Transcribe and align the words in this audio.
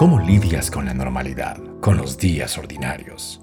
¿Cómo 0.00 0.18
lidias 0.18 0.70
con 0.70 0.86
la 0.86 0.94
normalidad, 0.94 1.58
con 1.82 1.98
los 1.98 2.16
días 2.16 2.56
ordinarios? 2.56 3.42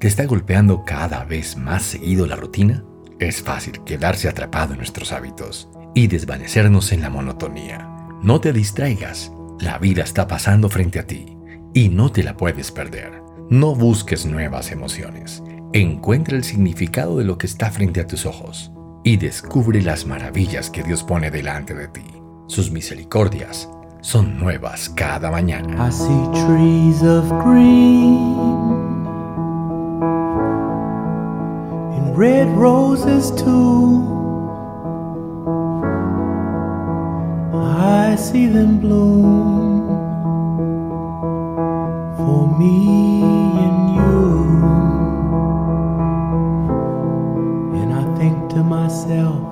¿Te 0.00 0.08
está 0.08 0.24
golpeando 0.24 0.84
cada 0.84 1.22
vez 1.22 1.56
más 1.56 1.84
seguido 1.84 2.26
la 2.26 2.34
rutina? 2.34 2.82
Es 3.20 3.40
fácil 3.40 3.84
quedarse 3.84 4.28
atrapado 4.28 4.72
en 4.72 4.78
nuestros 4.78 5.12
hábitos 5.12 5.68
y 5.94 6.08
desvanecernos 6.08 6.90
en 6.90 7.02
la 7.02 7.08
monotonía. 7.08 7.88
No 8.20 8.40
te 8.40 8.52
distraigas, 8.52 9.30
la 9.60 9.78
vida 9.78 10.02
está 10.02 10.26
pasando 10.26 10.68
frente 10.68 10.98
a 10.98 11.06
ti 11.06 11.36
y 11.72 11.88
no 11.88 12.10
te 12.10 12.24
la 12.24 12.36
puedes 12.36 12.72
perder. 12.72 13.22
No 13.48 13.76
busques 13.76 14.26
nuevas 14.26 14.72
emociones. 14.72 15.40
Encuentra 15.72 16.36
el 16.36 16.42
significado 16.42 17.18
de 17.18 17.24
lo 17.24 17.38
que 17.38 17.46
está 17.46 17.70
frente 17.70 18.00
a 18.00 18.08
tus 18.08 18.26
ojos 18.26 18.72
y 19.04 19.18
descubre 19.18 19.80
las 19.80 20.04
maravillas 20.04 20.68
que 20.68 20.82
Dios 20.82 21.04
pone 21.04 21.30
delante 21.30 21.74
de 21.74 21.86
ti. 21.86 22.06
Sus 22.48 22.72
misericordias 22.72 23.68
son 24.02 24.36
nuevas 24.38 24.88
cada 24.90 25.30
mañana. 25.30 25.86
I 25.86 25.90
see 25.90 26.44
trees 26.44 27.02
of 27.02 27.28
green 27.42 29.06
and 31.94 32.18
red 32.18 32.48
roses 32.58 33.30
too. 33.30 34.02
I 37.54 38.16
see 38.16 38.48
them 38.48 38.80
bloom 38.80 39.86
for 42.16 42.58
me 42.58 43.22
and 43.64 43.94
you. 43.96 44.42
And 47.80 47.92
I 47.94 48.04
think 48.18 48.50
to 48.50 48.62
myself, 48.64 49.51